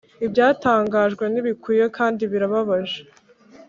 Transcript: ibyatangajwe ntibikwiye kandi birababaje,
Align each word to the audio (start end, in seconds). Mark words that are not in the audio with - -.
ibyatangajwe 0.25 1.23
ntibikwiye 1.27 1.85
kandi 1.97 2.21
birababaje, 2.31 2.99